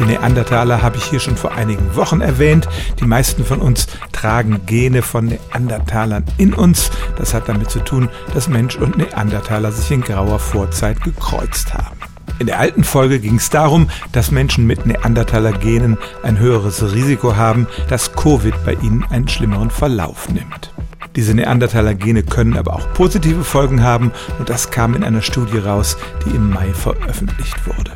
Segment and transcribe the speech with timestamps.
[0.00, 2.66] Die Neandertaler habe ich hier schon vor einigen Wochen erwähnt.
[2.98, 6.90] Die meisten von uns tragen Gene von Neandertalern in uns.
[7.16, 11.98] Das hat damit zu tun, dass Mensch und Neandertaler sich in grauer Vorzeit gekreuzt haben.
[12.38, 17.66] In der alten Folge ging es darum, dass Menschen mit Neandertaler-Genen ein höheres Risiko haben,
[17.90, 20.72] dass Covid bei ihnen einen schlimmeren Verlauf nimmt.
[21.14, 25.98] Diese Neandertaler-Gene können aber auch positive Folgen haben und das kam in einer Studie raus,
[26.24, 27.90] die im Mai veröffentlicht wurde.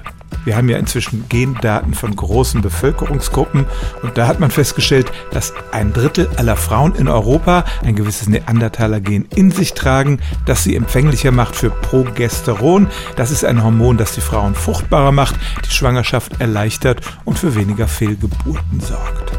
[0.45, 3.67] Wir haben ja inzwischen Gendaten von großen Bevölkerungsgruppen
[4.03, 9.27] und da hat man festgestellt, dass ein Drittel aller Frauen in Europa ein gewisses Neandertaler-Gen
[9.35, 12.89] in sich tragen, das sie empfänglicher macht für Progesteron.
[13.17, 17.89] Das ist ein Hormon, das die Frauen fruchtbarer macht, die Schwangerschaft erleichtert und für weniger
[17.89, 19.34] Fehlgeburten sorgt.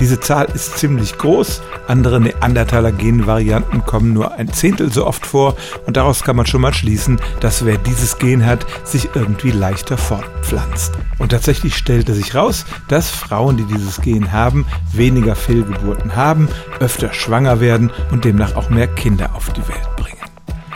[0.00, 1.60] Diese Zahl ist ziemlich groß.
[1.86, 6.72] Andere Neandertaler-Gen-Varianten kommen nur ein Zehntel so oft vor und daraus kann man schon mal
[6.72, 10.94] schließen, dass wer dieses Gen hat, sich irgendwie leichter fortpflanzt.
[11.18, 16.48] Und tatsächlich stellte sich raus, dass Frauen, die dieses Gen haben, weniger Fehlgeburten haben,
[16.80, 20.09] öfter schwanger werden und demnach auch mehr Kinder auf die Welt bringen.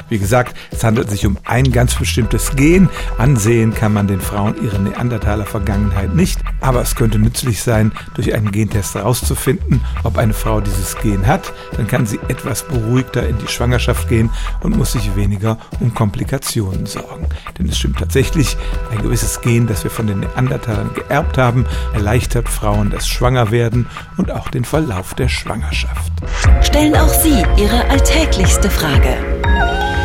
[0.09, 2.89] Wie gesagt, es handelt sich um ein ganz bestimmtes Gen.
[3.19, 8.35] Ansehen kann man den Frauen ihre Neandertaler Vergangenheit nicht, aber es könnte nützlich sein, durch
[8.35, 11.53] einen Gentest herauszufinden, ob eine Frau dieses Gen hat.
[11.77, 16.87] Dann kann sie etwas beruhigter in die Schwangerschaft gehen und muss sich weniger um Komplikationen
[16.87, 17.27] sorgen.
[17.59, 18.57] Denn es stimmt tatsächlich,
[18.91, 24.31] ein gewisses Gen, das wir von den Neandertalern geerbt haben, erleichtert Frauen das Schwangerwerden und
[24.31, 26.13] auch den Verlauf der Schwangerschaft.
[26.63, 29.34] Stellen auch Sie Ihre alltäglichste Frage